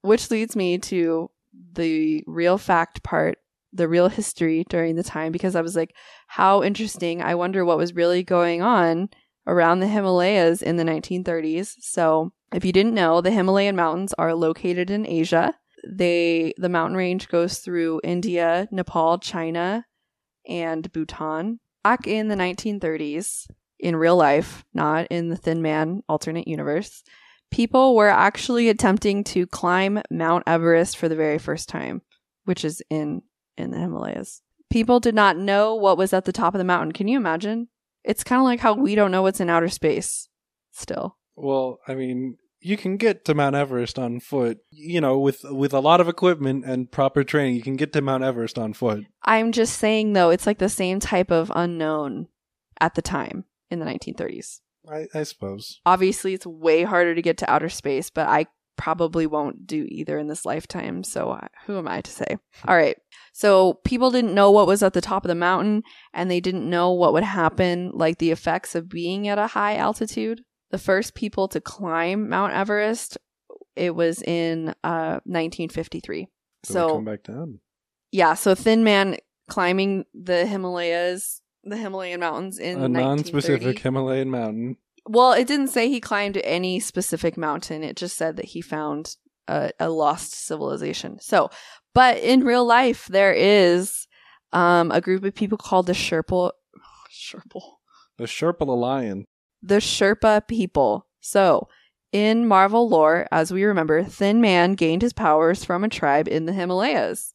Which 0.02 0.30
leads 0.30 0.56
me 0.56 0.78
to 0.80 1.32
the 1.74 2.24
real 2.28 2.58
fact 2.58 3.04
part, 3.04 3.38
the 3.72 3.88
real 3.88 4.10
history 4.10 4.66
during 4.70 4.96
the 4.96 5.04
time, 5.04 5.32
because 5.32 5.56
I 5.56 5.62
was 5.62 5.76
like, 5.76 5.96
how 6.28 6.64
interesting. 6.64 7.22
I 7.22 7.36
wonder 7.36 7.64
what 7.64 7.78
was 7.78 7.96
really 7.96 8.22
going 8.22 8.62
on 8.62 9.10
around 9.48 9.80
the 9.80 9.88
Himalayas 9.88 10.62
in 10.62 10.76
the 10.76 10.84
1930s. 10.84 11.76
So, 11.80 12.32
if 12.54 12.64
you 12.66 12.72
didn't 12.72 12.94
know, 12.94 13.22
the 13.22 13.32
Himalayan 13.32 13.76
mountains 13.76 14.14
are 14.18 14.36
located 14.36 14.90
in 14.90 15.08
Asia. 15.08 15.56
They 15.88 16.54
the 16.58 16.70
mountain 16.70 16.98
range 16.98 17.30
goes 17.30 17.60
through 17.60 18.02
India, 18.04 18.68
Nepal, 18.72 19.20
China, 19.20 19.86
and 20.48 20.92
Bhutan. 20.92 21.60
Back 21.84 22.08
in 22.08 22.28
the 22.28 22.36
1930s, 22.36 23.48
in 23.80 23.96
real 23.96 24.16
life, 24.16 24.66
not 24.74 25.08
in 25.10 25.30
the 25.30 25.36
Thin 25.36 25.62
Man 25.62 26.02
alternate 26.10 26.48
universe, 26.48 27.04
people 27.52 27.96
were 27.96 28.10
actually 28.10 28.70
attempting 28.70 29.24
to 29.26 29.48
climb 29.48 30.02
Mount 30.10 30.44
Everest 30.48 30.98
for 30.98 31.08
the 31.08 31.16
very 31.16 31.38
first 31.38 31.70
time, 31.70 32.02
which 32.46 32.66
is 32.66 32.82
in 32.90 33.22
in 33.58 33.72
the 33.72 33.80
Himalayas. 33.80 34.42
People 34.70 35.00
did 35.00 35.16
not 35.16 35.38
know 35.38 35.76
what 35.76 35.98
was 35.98 36.14
at 36.14 36.26
the 36.26 36.34
top 36.34 36.54
of 36.54 36.60
the 36.60 36.66
mountain. 36.66 36.92
Can 36.92 37.08
you 37.08 37.18
imagine? 37.18 37.70
It's 38.04 38.24
kind 38.24 38.40
of 38.40 38.46
like 38.46 38.60
how 38.60 38.74
we 38.74 38.96
don't 38.96 39.12
know 39.12 39.22
what's 39.22 39.40
in 39.40 39.50
outer 39.50 39.70
space 39.70 40.30
still. 40.72 41.18
Well, 41.36 41.80
I 41.88 41.96
mean, 41.96 42.38
you 42.68 42.78
can 42.78 42.98
get 42.98 43.24
to 43.26 43.34
Mount 43.34 43.56
Everest 43.56 43.98
on 43.98 44.20
foot. 44.20 44.60
You 44.72 45.00
know, 45.00 45.18
with 45.18 45.44
with 45.46 45.74
a 45.74 45.80
lot 45.80 46.02
of 46.02 46.10
equipment 46.10 46.66
and 46.66 46.92
proper 46.92 47.24
training, 47.24 47.56
you 47.56 47.62
can 47.62 47.78
get 47.78 47.94
to 47.94 48.02
Mount 48.02 48.24
Everest 48.24 48.60
on 48.60 48.74
foot. 48.74 49.06
I'm 49.24 49.52
just 49.52 49.78
saying 49.78 50.14
though, 50.14 50.30
it's 50.30 50.46
like 50.46 50.58
the 50.60 50.70
same 50.70 51.00
type 51.00 51.32
of 51.32 51.52
unknown 51.56 52.28
at 52.80 52.96
the 52.96 53.02
time 53.02 53.46
in 53.72 53.80
the 53.80 53.86
1930s. 53.86 54.60
I, 54.90 55.08
I 55.14 55.24
suppose. 55.24 55.82
Obviously, 55.86 56.34
it's 56.34 56.46
way 56.46 56.84
harder 56.84 57.16
to 57.16 57.22
get 57.22 57.38
to 57.40 57.50
outer 57.50 57.70
space, 57.70 58.10
but 58.10 58.28
I 58.28 58.48
probably 58.78 59.26
won't 59.26 59.66
do 59.66 59.86
either 59.90 60.18
in 60.18 60.28
this 60.28 60.46
lifetime. 60.46 61.04
So 61.04 61.32
uh, 61.32 61.48
who 61.66 61.78
am 61.78 61.88
I 61.88 62.02
to 62.02 62.12
say? 62.12 62.38
All 62.68 62.76
right. 62.76 62.96
So 63.34 63.76
people 63.84 64.12
didn't 64.12 64.36
know 64.36 64.52
what 64.52 64.68
was 64.68 64.84
at 64.84 64.94
the 64.94 65.02
top 65.02 65.26
of 65.26 65.30
the 65.30 65.36
mountain 65.36 65.84
and 66.14 66.30
they 66.30 66.40
didn't 66.40 66.70
know 66.70 66.92
what 66.92 67.14
would 67.14 67.24
happen, 67.24 67.92
like 67.94 68.20
the 68.20 68.32
effects 68.32 68.76
of 68.76 68.88
being 68.88 69.28
at 69.28 69.40
a 69.40 69.48
high 69.48 69.76
altitude. 69.76 70.42
The 70.72 70.78
first 70.78 71.14
people 71.16 71.48
to 71.50 71.62
climb 71.62 72.30
Mount 72.30 72.54
Everest, 72.54 73.18
it 73.76 73.96
was 73.96 74.22
in 74.22 74.70
uh, 74.84 75.20
1953. 75.26 76.28
So, 76.64 76.74
So 76.74 76.96
come 76.96 77.06
back 77.06 77.24
down. 77.24 77.60
yeah, 78.12 78.34
so 78.34 78.56
Thin 78.56 78.84
Man 78.84 79.18
climbing 79.50 80.06
the 80.14 80.46
Himalayas, 80.46 81.42
the 81.64 81.78
Himalayan 81.78 82.20
mountains 82.20 82.60
in 82.60 82.82
A 82.82 82.88
non-specific 82.90 83.80
Himalayan 83.80 84.30
mountain. 84.30 84.78
Well, 85.06 85.32
it 85.32 85.48
didn't 85.48 85.70
say 85.70 85.88
he 85.88 86.02
climbed 86.02 86.38
any 86.44 86.82
specific 86.82 87.38
mountain. 87.38 87.82
It 87.84 87.96
just 87.96 88.18
said 88.18 88.36
that 88.36 88.46
he 88.46 88.62
found 88.62 89.16
a, 89.48 89.72
a 89.80 89.90
lost 89.90 90.34
civilization. 90.34 91.20
So, 91.22 91.50
but 91.94 92.18
in 92.18 92.44
real 92.44 92.66
life, 92.66 93.08
there 93.08 93.32
is 93.34 94.06
um, 94.52 94.92
a 94.92 95.00
group 95.00 95.24
of 95.24 95.34
people 95.34 95.58
called 95.58 95.86
the 95.88 95.94
Sherpa. 95.94 96.52
Sherpa. 97.10 97.62
The 98.18 98.26
Sherpa 98.26 98.66
lion. 98.68 99.26
The 99.62 99.76
Sherpa 99.76 100.48
people. 100.48 101.08
So, 101.20 101.68
in 102.12 102.48
Marvel 102.48 102.88
lore, 102.88 103.28
as 103.32 103.52
we 103.52 103.64
remember, 103.64 104.04
Thin 104.04 104.40
Man 104.40 104.74
gained 104.74 105.02
his 105.02 105.14
powers 105.14 105.66
from 105.66 105.84
a 105.84 105.90
tribe 105.90 106.28
in 106.28 106.46
the 106.46 106.54
Himalayas. 106.54 107.34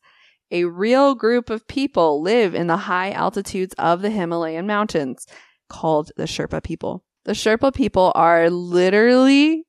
A 0.51 0.65
real 0.65 1.15
group 1.15 1.51
of 1.51 1.67
people 1.67 2.23
live 2.23 2.55
in 2.55 2.67
the 2.67 2.77
high 2.77 3.11
altitudes 3.11 3.75
of 3.79 4.03
the 4.03 4.11
Himalayan 4.11 4.67
mountains 4.67 5.27
called 5.69 6.13
the 6.17 6.25
Sherpa 6.25 6.63
people. 6.63 7.05
The 7.25 7.33
Sherpa 7.33 7.75
people 7.75 8.13
are 8.15 8.51
literally 8.51 9.65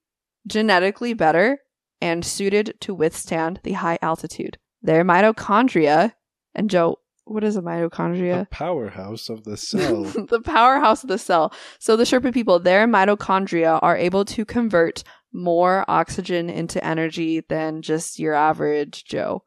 genetically 0.47 1.13
better 1.13 1.59
and 2.01 2.25
suited 2.25 2.75
to 2.81 2.93
withstand 2.93 3.61
the 3.63 3.73
high 3.73 3.97
altitude. 4.01 4.57
Their 4.81 5.05
mitochondria, 5.05 6.13
and 6.53 6.69
Joe, 6.69 6.99
what 7.25 7.43
is 7.43 7.55
a 7.55 7.61
mitochondria? 7.61 8.41
The 8.41 8.47
powerhouse 8.51 9.29
of 9.29 9.43
the 9.43 9.57
cell. 9.69 10.03
the 10.03 10.41
powerhouse 10.43 11.03
of 11.03 11.09
the 11.09 11.17
cell. 11.17 11.53
So 11.79 11.95
the 11.95 12.03
Sherpa 12.03 12.33
people, 12.33 12.59
their 12.59 12.87
mitochondria 12.87 13.79
are 13.81 13.97
able 13.97 14.25
to 14.25 14.45
convert 14.45 15.03
more 15.31 15.83
oxygen 15.87 16.49
into 16.49 16.83
energy 16.85 17.41
than 17.47 17.81
just 17.81 18.19
your 18.19 18.33
average 18.33 19.05
Joe. 19.05 19.43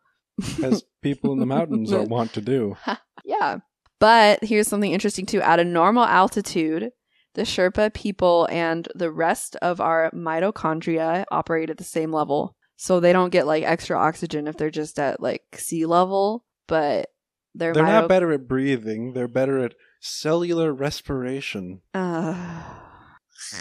as 0.62 0.84
people 1.02 1.32
in 1.32 1.38
the 1.38 1.46
mountains 1.46 1.92
are 1.92 2.02
wont 2.02 2.32
to 2.34 2.40
do. 2.40 2.76
Yeah. 3.24 3.58
But 3.98 4.44
here's 4.44 4.68
something 4.68 4.92
interesting 4.92 5.26
too. 5.26 5.40
At 5.40 5.58
a 5.58 5.64
normal 5.64 6.04
altitude, 6.04 6.90
the 7.34 7.42
Sherpa 7.42 7.92
people 7.92 8.46
and 8.52 8.86
the 8.94 9.10
rest 9.10 9.56
of 9.56 9.80
our 9.80 10.10
mitochondria 10.12 11.24
operate 11.32 11.70
at 11.70 11.78
the 11.78 11.82
same 11.84 12.12
level. 12.12 12.54
So 12.76 13.00
they 13.00 13.12
don't 13.12 13.30
get 13.32 13.46
like 13.48 13.64
extra 13.64 13.98
oxygen 13.98 14.46
if 14.46 14.56
they're 14.56 14.70
just 14.70 14.98
at 15.00 15.20
like 15.20 15.42
sea 15.54 15.86
level, 15.86 16.44
but 16.68 17.08
their 17.58 17.72
They're 17.72 17.84
mito- 17.84 18.00
not 18.02 18.08
better 18.08 18.32
at 18.32 18.48
breathing, 18.48 19.12
they're 19.12 19.28
better 19.28 19.58
at 19.58 19.74
cellular 20.00 20.72
respiration. 20.72 21.80
Uh, 21.94 22.34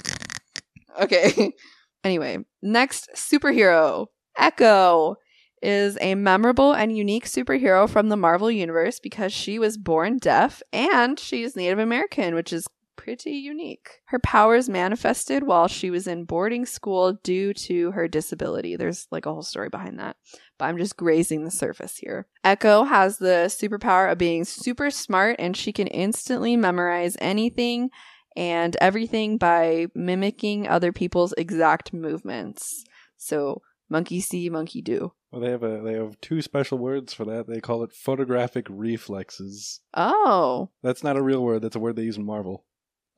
okay. 1.01 1.53
anyway, 2.03 2.39
next 2.61 3.09
superhero, 3.15 4.07
Echo, 4.37 5.17
is 5.61 5.97
a 5.99 6.15
memorable 6.15 6.73
and 6.73 6.95
unique 6.95 7.25
superhero 7.25 7.89
from 7.89 8.09
the 8.09 8.17
Marvel 8.17 8.51
Universe 8.51 8.99
because 8.99 9.33
she 9.33 9.57
was 9.57 9.77
born 9.77 10.17
deaf 10.17 10.61
and 10.71 11.19
she 11.19 11.43
is 11.43 11.55
Native 11.55 11.79
American, 11.79 12.35
which 12.35 12.53
is 12.53 12.67
pretty 12.95 13.31
unique. 13.31 13.89
Her 14.05 14.19
powers 14.19 14.69
manifested 14.69 15.43
while 15.43 15.67
she 15.67 15.89
was 15.89 16.07
in 16.07 16.25
boarding 16.25 16.65
school 16.65 17.13
due 17.23 17.53
to 17.53 17.91
her 17.91 18.07
disability. 18.07 18.75
There's 18.75 19.07
like 19.11 19.25
a 19.25 19.33
whole 19.33 19.43
story 19.43 19.69
behind 19.69 19.99
that, 19.99 20.17
but 20.57 20.65
I'm 20.65 20.77
just 20.77 20.97
grazing 20.97 21.43
the 21.43 21.51
surface 21.51 21.97
here. 21.97 22.27
Echo 22.43 22.83
has 22.83 23.17
the 23.17 23.47
superpower 23.47 24.11
of 24.11 24.17
being 24.17 24.45
super 24.45 24.89
smart 24.89 25.37
and 25.39 25.55
she 25.55 25.71
can 25.71 25.87
instantly 25.87 26.55
memorize 26.55 27.17
anything 27.19 27.89
and 28.35 28.75
everything 28.81 29.37
by 29.37 29.87
mimicking 29.95 30.67
other 30.67 30.91
people's 30.91 31.33
exact 31.37 31.93
movements. 31.93 32.83
So, 33.17 33.61
monkey 33.89 34.19
see, 34.19 34.49
monkey 34.49 34.81
do. 34.81 35.13
Well, 35.31 35.41
they 35.41 35.51
have 35.51 35.63
a 35.63 35.81
they 35.81 35.93
have 35.93 36.19
two 36.21 36.41
special 36.41 36.77
words 36.77 37.13
for 37.13 37.25
that. 37.25 37.47
They 37.47 37.59
call 37.59 37.83
it 37.83 37.91
photographic 37.91 38.67
reflexes. 38.69 39.81
Oh, 39.93 40.69
That's 40.81 41.03
not 41.03 41.17
a 41.17 41.21
real 41.21 41.43
word. 41.43 41.61
That's 41.61 41.75
a 41.75 41.79
word 41.79 41.95
they 41.97 42.03
use 42.03 42.17
in 42.17 42.25
Marvel. 42.25 42.63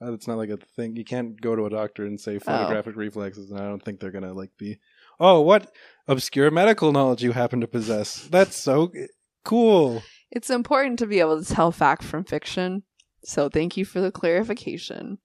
Uh, 0.02 0.14
It's 0.14 0.28
not 0.28 0.38
like 0.38 0.50
a 0.50 0.58
thing. 0.76 0.96
You 0.96 1.04
can't 1.04 1.40
go 1.42 1.56
to 1.56 1.66
a 1.66 1.70
doctor 1.70 2.06
and 2.06 2.20
say 2.20 2.40
photographic 2.40 2.96
reflexes, 2.96 3.50
and 3.52 3.60
I 3.60 3.64
don't 3.64 3.84
think 3.84 4.00
they're 4.00 4.12
gonna 4.12 4.34
like 4.34 4.52
be. 4.58 4.78
Oh, 5.20 5.42
what 5.42 5.72
obscure 6.08 6.52
medical 6.52 6.92
knowledge 6.92 7.24
you 7.24 7.32
happen 7.32 7.62
to 7.62 7.68
possess? 7.68 8.28
That's 8.28 8.56
so 8.56 8.92
cool. 9.44 10.04
it's 10.32 10.50
important 10.50 11.00
to 11.00 11.08
be 11.08 11.20
able 11.20 11.42
to 11.44 11.54
tell 11.54 11.72
fact 11.72 12.04
from 12.04 12.24
fiction. 12.24 12.84
So, 13.24 13.50
thank 13.50 13.76
you 13.78 13.86
for 13.86 14.00
the 14.00 14.12
clarification. 14.12 15.18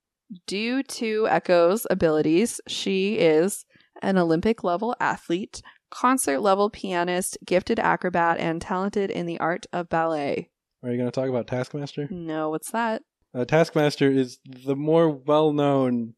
Due 0.47 0.81
to 0.83 1.27
Echo's 1.29 1.85
abilities, 1.91 2.59
she 2.67 3.15
is 3.19 3.65
an 4.01 4.17
Olympic 4.17 4.63
level 4.63 4.95
athlete, 4.99 5.61
concert 5.91 6.39
level 6.39 6.69
pianist, 6.71 7.37
gifted 7.45 7.79
acrobat, 7.79 8.39
and 8.39 8.59
talented 8.59 9.11
in 9.11 9.27
the 9.27 9.39
art 9.39 9.67
of 9.71 9.89
ballet. 9.89 10.49
Are 10.81 10.89
you 10.91 10.97
gonna 10.97 11.11
talk 11.11 11.29
about 11.29 11.45
Taskmaster? 11.47 12.07
No, 12.09 12.49
what's 12.49 12.71
that? 12.71 13.03
Uh, 13.33 13.45
Taskmaster 13.45 14.11
is 14.11 14.37
the 14.45 14.75
more 14.75 15.09
well-known 15.09 16.13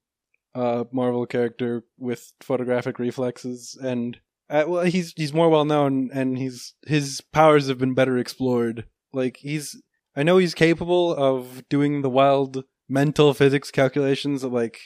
uh, 0.54 0.86
Marvel 0.92 1.26
character 1.26 1.84
with 1.98 2.34
photographic 2.42 3.00
reflexes, 3.00 3.78
and 3.82 4.18
uh, 4.50 4.66
well, 4.68 4.86
he's 4.86 5.14
he's 5.16 5.34
more 5.34 5.50
well-known, 5.50 6.10
and 6.14 6.38
he's 6.38 6.74
his 6.86 7.22
powers 7.34 7.68
have 7.68 7.78
been 7.78 7.94
better 7.94 8.18
explored. 8.18 8.86
Like 9.14 9.38
he's, 9.38 9.82
I 10.16 10.24
know 10.24 10.38
he's 10.38 10.54
capable 10.54 11.16
of 11.16 11.68
doing 11.70 12.02
the 12.02 12.10
wild 12.10 12.64
mental 12.90 13.34
physics 13.34 13.72
calculations 13.72 14.42
that 14.42 14.50
like 14.50 14.80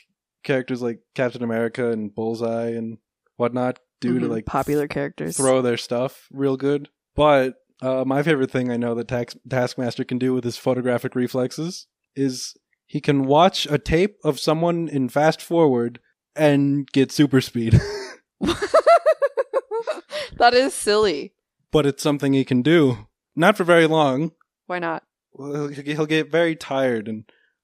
characters 0.43 0.81
like 0.81 0.99
Captain 1.15 1.43
America 1.43 1.91
and 1.91 2.13
Bullseye 2.13 2.69
and 2.69 2.97
whatnot 3.37 3.79
do 4.01 4.19
to 4.19 4.27
Mhm, 4.27 4.29
like 4.29 4.45
popular 4.45 4.87
characters. 4.87 5.35
throw 5.35 5.61
their 5.61 5.77
stuff 5.77 6.27
real 6.31 6.55
good. 6.57 6.89
But 7.15 7.55
uh, 7.81 8.03
my 8.05 8.23
favorite 8.23 8.51
thing 8.51 8.71
I 8.71 8.77
know 8.77 8.95
that 8.95 9.07
Task- 9.09 9.37
Taskmaster 9.49 10.03
can 10.05 10.17
do 10.17 10.33
with 10.33 10.43
his 10.45 10.57
photographic 10.57 11.15
reflexes 11.15 11.87
is 12.19 12.55
he 12.85 12.99
can 13.01 13.25
watch 13.25 13.65
a 13.69 13.77
tape 13.77 14.17
of 14.23 14.39
someone 14.39 14.87
in 14.87 15.09
fast 15.09 15.41
forward 15.41 15.99
and 16.35 16.87
get 16.91 17.11
super 17.11 17.41
speed. 17.41 17.79
that 20.37 20.53
is 20.53 20.73
silly. 20.73 21.33
but 21.71 21.85
it's 21.85 22.01
something 22.03 22.33
he 22.33 22.45
can 22.45 22.61
do. 22.61 23.07
Not 23.35 23.57
for 23.57 23.63
very 23.63 23.87
long. 23.87 24.31
Why 24.67 24.79
not? 24.79 25.03
Well, 25.33 25.67
He'll 25.67 25.83
he'll 25.83 26.05
get 26.05 26.31
very 26.31 26.55
tired 26.55 27.07
and 27.07 27.23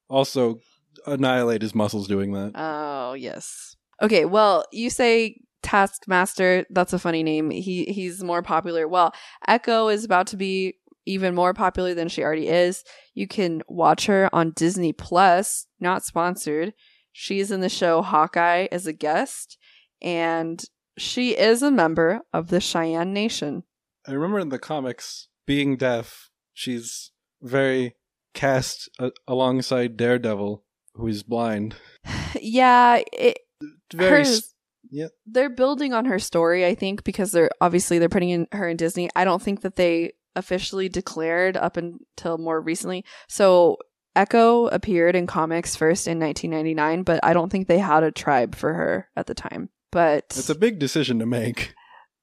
also 0.09 0.59
annihilate 1.07 1.61
his 1.61 1.75
muscles 1.75 2.07
doing 2.07 2.31
that. 2.33 2.51
Oh, 2.55 3.13
yes. 3.13 3.75
Okay, 4.01 4.25
well, 4.25 4.65
you 4.71 4.89
say 4.89 5.41
Taskmaster, 5.63 6.65
that's 6.69 6.93
a 6.93 6.99
funny 6.99 7.23
name. 7.23 7.49
He 7.49 7.85
he's 7.85 8.23
more 8.23 8.41
popular. 8.41 8.87
Well, 8.87 9.13
Echo 9.47 9.87
is 9.87 10.03
about 10.03 10.27
to 10.27 10.37
be 10.37 10.75
even 11.05 11.35
more 11.35 11.53
popular 11.53 11.93
than 11.93 12.07
she 12.07 12.23
already 12.23 12.47
is. 12.47 12.83
You 13.13 13.27
can 13.27 13.61
watch 13.67 14.05
her 14.07 14.29
on 14.33 14.51
Disney 14.51 14.93
Plus, 14.93 15.67
not 15.79 16.03
sponsored. 16.03 16.73
She's 17.11 17.51
in 17.51 17.61
the 17.61 17.69
show 17.69 18.01
Hawkeye 18.01 18.67
as 18.71 18.87
a 18.87 18.93
guest 18.93 19.57
and 20.01 20.63
she 20.97 21.31
is 21.37 21.61
a 21.61 21.71
member 21.71 22.21
of 22.33 22.47
the 22.49 22.59
Cheyenne 22.59 23.13
Nation. 23.13 23.63
I 24.07 24.11
remember 24.11 24.39
in 24.39 24.49
the 24.49 24.59
comics, 24.59 25.27
being 25.45 25.77
deaf, 25.77 26.29
she's 26.53 27.11
very 27.41 27.95
cast 28.33 28.89
a- 28.99 29.11
alongside 29.27 29.97
Daredevil, 29.97 30.63
who 30.95 31.07
is 31.07 31.23
blind. 31.23 31.75
yeah, 32.41 33.01
it, 33.13 33.39
Very 33.93 34.19
hers- 34.19 34.53
yeah. 34.91 35.07
they're 35.25 35.49
building 35.49 35.93
on 35.93 36.05
her 36.05 36.19
story 36.19 36.65
i 36.65 36.75
think 36.75 37.03
because 37.03 37.31
they're 37.31 37.49
obviously 37.59 37.97
they're 37.97 38.07
putting 38.07 38.29
in 38.29 38.47
her 38.51 38.69
in 38.69 38.77
disney 38.77 39.09
i 39.15 39.25
don't 39.25 39.41
think 39.41 39.61
that 39.61 39.75
they 39.77 40.13
officially 40.35 40.89
declared 40.89 41.57
up 41.57 41.77
until 41.77 42.37
more 42.37 42.59
recently. 42.61 43.03
So 43.27 43.77
echo 44.15 44.67
appeared 44.67 45.15
in 45.15 45.27
comics 45.27 45.75
first 45.75 46.07
in 46.07 46.17
1999 46.21 47.03
but 47.03 47.19
i 47.21 47.33
don't 47.33 47.49
think 47.51 47.67
they 47.67 47.77
had 47.79 48.01
a 48.01 48.11
tribe 48.11 48.55
for 48.55 48.73
her 48.73 49.09
at 49.17 49.27
the 49.27 49.33
time. 49.33 49.69
But 49.91 50.23
It's 50.29 50.49
a 50.49 50.55
big 50.55 50.79
decision 50.79 51.19
to 51.19 51.25
make. 51.25 51.73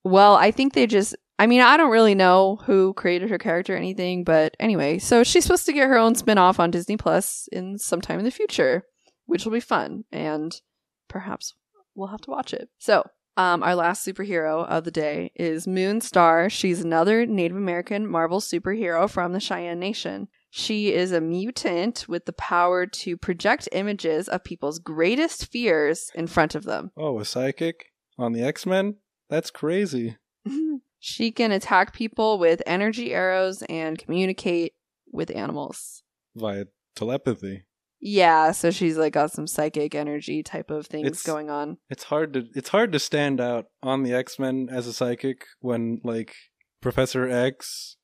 well 0.03 0.35
i 0.35 0.51
think 0.51 0.73
they 0.73 0.87
just 0.87 1.15
i 1.39 1.47
mean 1.47 1.61
i 1.61 1.77
don't 1.77 1.91
really 1.91 2.15
know 2.15 2.57
who 2.65 2.95
created 2.95 3.29
her 3.29 3.37
character 3.37 3.75
or 3.75 3.77
anything 3.77 4.25
but 4.25 4.57
anyway 4.59 4.99
so 4.99 5.23
she's 5.23 5.45
supposed 5.45 5.67
to 5.67 5.73
get 5.75 5.87
her 5.87 5.99
own 5.99 6.15
spin-off 6.15 6.59
on 6.59 6.71
disney 6.71 6.97
plus 6.97 7.47
in 7.53 7.77
sometime 7.79 8.19
in 8.19 8.25
the 8.25 8.31
future 8.31 8.85
which 9.27 9.45
will 9.45 9.53
be 9.53 9.61
fun 9.61 10.05
and 10.11 10.63
perhaps 11.09 11.55
we'll 11.95 12.09
have 12.09 12.23
to 12.23 12.31
watch 12.31 12.55
it. 12.55 12.71
So 12.79 13.05
um, 13.37 13.63
our 13.63 13.75
last 13.75 14.07
superhero 14.07 14.67
of 14.67 14.85
the 14.85 14.91
day 14.91 15.33
is 15.35 15.67
Moonstar. 15.67 16.51
She's 16.51 16.83
another 16.83 17.25
Native 17.25 17.57
American 17.57 18.07
Marvel 18.07 18.41
superhero 18.41 19.09
from 19.09 19.33
the 19.33 19.41
Cheyenne 19.41 19.81
Nation. 19.81 20.29
She 20.51 20.93
is 20.93 21.13
a 21.13 21.21
mutant 21.21 22.07
with 22.09 22.27
the 22.27 22.35
power 22.35 22.87
to 22.87 23.17
project 23.17 23.71
images 23.73 24.29
of 24.29 24.45
people's 24.45 24.79
greatest 24.79 25.51
fears 25.51 26.11
in 26.15 26.27
front 26.27 26.55
of 26.55 26.65
them. 26.65 26.91
Oh, 26.95 27.21
a 27.21 27.25
psychic 27.25 27.87
on 28.19 28.33
the 28.33 28.43
X 28.43 28.67
Men? 28.67 28.97
That's 29.31 29.51
crazy. 29.51 30.19
she 30.99 31.31
can 31.31 31.53
attack 31.53 31.95
people 31.95 32.39
with 32.39 32.63
energy 32.67 33.15
arrows 33.15 33.63
and 33.63 33.99
communicate 33.99 34.75
with 35.11 35.35
animals. 35.35 36.03
Via 36.35 36.67
telepathy. 36.95 37.65
Yeah, 38.05 38.51
so 38.51 38.73
she's 38.73 38.99
like 38.99 39.13
got 39.13 39.31
some 39.31 39.47
psychic 39.47 39.95
energy 39.95 40.43
type 40.43 40.73
of 40.73 40.89
things 40.89 41.07
It's- 41.07 41.23
going 41.23 41.51
on. 41.51 41.79
It's 41.89 42.05
hard 42.05 42.33
to 42.33 42.47
it's 42.55 42.71
hard 42.71 42.91
to 42.93 42.99
stand 42.99 43.41
out 43.41 43.67
on 43.81 44.03
the 44.03 44.13
X 44.13 44.41
Men 44.41 44.69
as 44.71 44.89
a 44.89 44.93
psychic 44.93 45.47
when 45.61 46.01
like 46.03 46.35
Professor 46.81 47.29
X, 47.29 47.97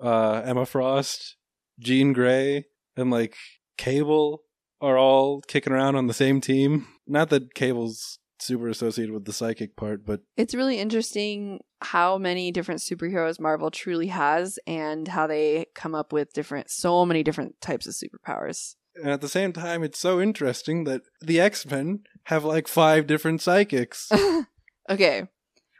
uh, 0.00 0.40
Emma 0.44 0.64
Frost, 0.64 1.36
Jean 1.78 2.14
Grey, 2.14 2.64
and 2.96 3.10
like 3.10 3.36
Cable 3.76 4.42
are 4.80 4.96
all 4.96 5.42
kicking 5.42 5.72
around 5.72 5.96
on 5.96 6.06
the 6.06 6.14
same 6.14 6.40
team. 6.40 6.86
Not 7.06 7.28
that 7.28 7.54
Cable's 7.54 8.18
super 8.40 8.68
associated 8.68 9.12
with 9.12 9.26
the 9.26 9.32
psychic 9.32 9.76
part, 9.76 10.04
but 10.06 10.20
It's 10.36 10.54
really 10.54 10.78
interesting 10.78 11.60
how 11.82 12.16
many 12.16 12.50
different 12.50 12.80
superheroes 12.80 13.38
Marvel 13.38 13.70
truly 13.70 14.08
has 14.08 14.58
and 14.66 15.08
how 15.08 15.26
they 15.26 15.66
come 15.74 15.94
up 15.94 16.12
with 16.12 16.32
different 16.32 16.70
so 16.70 17.04
many 17.04 17.22
different 17.22 17.60
types 17.60 17.86
of 17.86 17.94
superpowers. 17.94 18.76
And 18.96 19.10
at 19.10 19.20
the 19.20 19.28
same 19.28 19.52
time, 19.52 19.82
it's 19.82 19.98
so 19.98 20.20
interesting 20.20 20.84
that 20.84 21.02
the 21.20 21.40
X 21.40 21.66
Men 21.66 22.00
have 22.24 22.44
like 22.44 22.68
five 22.68 23.06
different 23.06 23.40
psychics. 23.40 24.10
okay. 24.90 25.24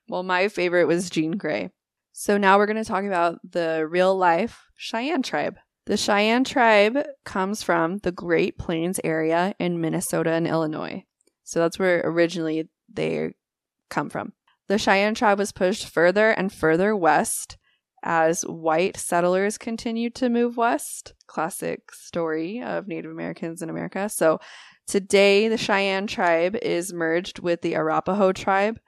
Well, 0.08 0.22
my 0.22 0.48
favorite 0.48 0.86
was 0.86 1.10
Jean 1.10 1.32
Grey. 1.32 1.70
So 2.12 2.36
now 2.36 2.58
we're 2.58 2.66
going 2.66 2.82
to 2.82 2.84
talk 2.84 3.04
about 3.04 3.38
the 3.48 3.86
real 3.88 4.16
life 4.16 4.60
Cheyenne 4.76 5.22
tribe. 5.22 5.56
The 5.86 5.96
Cheyenne 5.96 6.44
tribe 6.44 6.98
comes 7.24 7.62
from 7.62 7.98
the 7.98 8.12
Great 8.12 8.58
Plains 8.58 9.00
area 9.02 9.54
in 9.58 9.80
Minnesota 9.80 10.30
and 10.30 10.46
Illinois. 10.46 11.04
So 11.42 11.58
that's 11.60 11.78
where 11.78 12.02
originally 12.04 12.68
they 12.92 13.32
come 13.90 14.08
from. 14.08 14.32
The 14.68 14.78
Cheyenne 14.78 15.14
tribe 15.14 15.38
was 15.38 15.52
pushed 15.52 15.88
further 15.88 16.30
and 16.30 16.52
further 16.52 16.94
west 16.94 17.56
as 18.02 18.42
white 18.42 18.96
settlers 18.96 19.58
continued 19.58 20.14
to 20.16 20.28
move 20.28 20.56
west. 20.56 21.14
Classic 21.26 21.92
story 21.92 22.62
of 22.62 22.88
Native 22.88 23.10
Americans 23.10 23.62
in 23.62 23.70
America. 23.70 24.08
So 24.08 24.38
today, 24.86 25.48
the 25.48 25.56
Cheyenne 25.56 26.06
tribe 26.06 26.56
is 26.62 26.92
merged 26.92 27.38
with 27.38 27.62
the 27.62 27.74
Arapaho 27.74 28.32
tribe. 28.32 28.80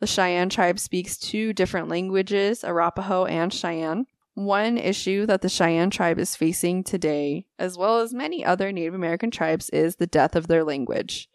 The 0.00 0.06
Cheyenne 0.06 0.48
tribe 0.48 0.78
speaks 0.78 1.18
two 1.18 1.52
different 1.52 1.88
languages, 1.88 2.64
Arapaho 2.64 3.26
and 3.26 3.52
Cheyenne. 3.52 4.06
One 4.34 4.78
issue 4.78 5.26
that 5.26 5.42
the 5.42 5.48
Cheyenne 5.48 5.90
tribe 5.90 6.18
is 6.18 6.36
facing 6.36 6.84
today, 6.84 7.46
as 7.58 7.76
well 7.76 7.98
as 7.98 8.14
many 8.14 8.44
other 8.44 8.72
Native 8.72 8.94
American 8.94 9.30
tribes, 9.30 9.68
is 9.70 9.96
the 9.96 10.06
death 10.06 10.36
of 10.36 10.46
their 10.46 10.64
language. 10.64 11.28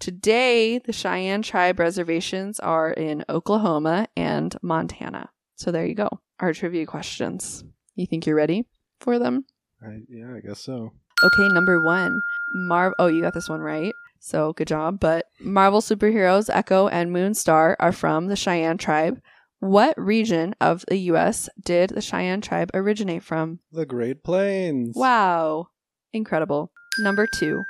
Today, 0.00 0.78
the 0.78 0.92
Cheyenne 0.92 1.42
tribe 1.42 1.78
reservations 1.78 2.58
are 2.58 2.90
in 2.90 3.24
Oklahoma 3.28 4.08
and 4.16 4.56
Montana. 4.62 5.30
So 5.56 5.70
there 5.70 5.86
you 5.86 5.94
go. 5.94 6.20
Our 6.40 6.52
trivia 6.52 6.86
questions. 6.86 7.64
You 7.96 8.06
think 8.06 8.26
you're 8.26 8.36
ready 8.36 8.64
for 9.00 9.18
them? 9.18 9.44
I, 9.82 10.00
yeah, 10.08 10.34
I 10.34 10.40
guess 10.40 10.60
so. 10.60 10.92
Okay, 11.22 11.48
number 11.48 11.80
one. 11.80 12.22
Marv. 12.54 12.94
Oh, 12.98 13.06
you 13.06 13.20
got 13.20 13.34
this 13.34 13.48
one 13.48 13.60
right. 13.60 13.92
So 14.20 14.52
good 14.54 14.68
job. 14.68 15.00
But 15.00 15.26
Marvel 15.40 15.80
superheroes 15.80 16.50
Echo 16.52 16.88
and 16.88 17.10
Moonstar 17.14 17.76
are 17.78 17.92
from 17.92 18.28
the 18.28 18.36
Cheyenne 18.36 18.78
tribe. 18.78 19.20
What 19.58 20.00
region 20.00 20.54
of 20.60 20.84
the 20.88 20.96
U.S. 20.96 21.50
did 21.62 21.90
the 21.90 22.00
Cheyenne 22.00 22.40
tribe 22.40 22.70
originate 22.72 23.22
from? 23.22 23.60
The 23.72 23.84
Great 23.84 24.24
Plains. 24.24 24.96
Wow. 24.96 25.68
Incredible. 26.14 26.70
Number 26.98 27.26
two. 27.26 27.64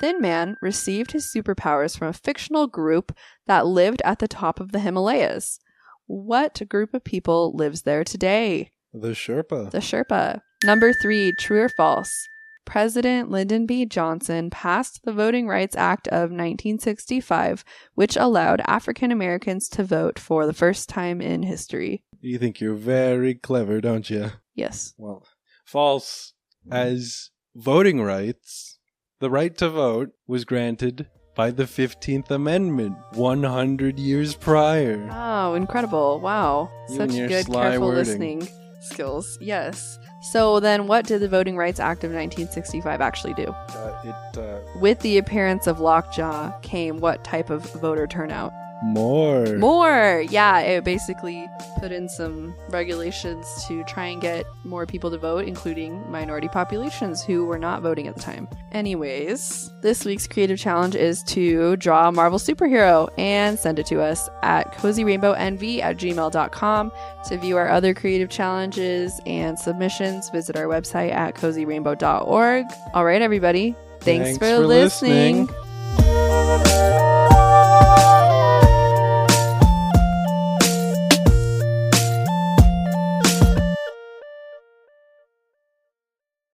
Thin 0.00 0.20
Man 0.20 0.56
received 0.60 1.12
his 1.12 1.32
superpowers 1.32 1.96
from 1.96 2.08
a 2.08 2.12
fictional 2.12 2.66
group 2.66 3.16
that 3.46 3.66
lived 3.66 4.02
at 4.04 4.18
the 4.18 4.28
top 4.28 4.60
of 4.60 4.72
the 4.72 4.80
Himalayas. 4.80 5.58
What 6.06 6.62
group 6.68 6.94
of 6.94 7.04
people 7.04 7.52
lives 7.52 7.82
there 7.82 8.04
today? 8.04 8.70
The 8.92 9.10
Sherpa. 9.10 9.70
The 9.70 9.78
Sherpa. 9.78 10.40
Number 10.64 10.92
three, 10.92 11.32
true 11.32 11.62
or 11.62 11.68
false? 11.68 12.28
President 12.64 13.30
Lyndon 13.30 13.66
B. 13.66 13.86
Johnson 13.86 14.50
passed 14.50 15.00
the 15.04 15.12
Voting 15.12 15.46
Rights 15.46 15.76
Act 15.76 16.08
of 16.08 16.30
1965, 16.30 17.64
which 17.94 18.16
allowed 18.16 18.60
African 18.66 19.12
Americans 19.12 19.68
to 19.70 19.84
vote 19.84 20.18
for 20.18 20.46
the 20.46 20.52
first 20.52 20.88
time 20.88 21.20
in 21.20 21.42
history. 21.42 22.02
You 22.20 22.38
think 22.38 22.60
you're 22.60 22.74
very 22.74 23.34
clever, 23.34 23.80
don't 23.80 24.08
you? 24.10 24.32
Yes. 24.54 24.94
Well, 24.98 25.26
false. 25.64 26.34
As 26.70 27.30
voting 27.54 28.02
rights, 28.02 28.78
the 29.20 29.30
right 29.30 29.56
to 29.58 29.68
vote 29.68 30.10
was 30.26 30.44
granted 30.44 31.08
by 31.36 31.50
the 31.50 31.64
15th 31.64 32.30
Amendment 32.30 32.96
100 33.12 33.98
years 33.98 34.34
prior. 34.34 35.08
Oh, 35.12 35.54
incredible. 35.54 36.18
Wow. 36.20 36.70
You 36.88 36.96
Such 36.96 37.10
good, 37.10 37.46
careful 37.46 37.88
wording. 37.88 37.94
listening 37.94 38.48
skills. 38.80 39.38
Yes. 39.40 39.98
So 40.32 40.58
then, 40.60 40.86
what 40.86 41.06
did 41.06 41.20
the 41.20 41.28
Voting 41.28 41.56
Rights 41.56 41.78
Act 41.78 42.02
of 42.02 42.10
1965 42.10 43.00
actually 43.00 43.34
do? 43.34 43.44
Uh, 43.44 44.00
it, 44.04 44.38
uh, 44.38 44.58
With 44.80 44.98
the 45.00 45.18
appearance 45.18 45.66
of 45.66 45.78
lockjaw 45.78 46.52
came 46.62 46.98
what 47.00 47.22
type 47.22 47.50
of 47.50 47.62
voter 47.74 48.06
turnout? 48.06 48.52
More. 48.82 49.56
More! 49.56 50.24
Yeah, 50.28 50.60
it 50.60 50.84
basically 50.84 51.48
put 51.78 51.92
in 51.92 52.08
some 52.08 52.54
regulations 52.68 53.46
to 53.68 53.82
try 53.84 54.06
and 54.06 54.20
get 54.20 54.44
more 54.64 54.86
people 54.86 55.10
to 55.10 55.18
vote, 55.18 55.46
including 55.46 56.08
minority 56.10 56.48
populations 56.48 57.22
who 57.24 57.46
were 57.46 57.58
not 57.58 57.82
voting 57.82 58.06
at 58.06 58.16
the 58.16 58.22
time. 58.22 58.48
Anyways, 58.72 59.70
this 59.82 60.04
week's 60.04 60.26
creative 60.26 60.58
challenge 60.58 60.94
is 60.94 61.22
to 61.24 61.76
draw 61.76 62.08
a 62.08 62.12
Marvel 62.12 62.38
superhero 62.38 63.08
and 63.18 63.58
send 63.58 63.78
it 63.78 63.86
to 63.86 64.00
us 64.00 64.28
at 64.42 64.72
cozyrainbownv 64.74 65.80
at 65.80 65.96
gmail.com. 65.96 66.92
To 67.28 67.38
view 67.38 67.56
our 67.56 67.68
other 67.68 67.94
creative 67.94 68.28
challenges 68.28 69.20
and 69.26 69.58
submissions, 69.58 70.30
visit 70.30 70.56
our 70.56 70.66
website 70.66 71.12
at 71.12 71.34
cozyrainbow.org. 71.34 72.66
All 72.94 73.04
right, 73.04 73.22
everybody. 73.22 73.74
Thanks, 74.00 74.24
Thanks 74.24 74.38
for, 74.38 74.56
for 74.60 74.66
listening. 74.66 75.46
listening. 75.46 75.65